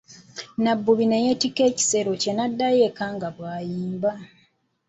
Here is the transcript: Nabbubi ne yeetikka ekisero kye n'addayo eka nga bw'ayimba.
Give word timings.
Nabbubi 0.63 1.05
ne 1.07 1.17
yeetikka 1.25 1.61
ekisero 1.71 2.11
kye 2.21 2.31
n'addayo 2.35 2.81
eka 2.89 3.05
nga 3.15 3.27
bw'ayimba. 3.35 4.11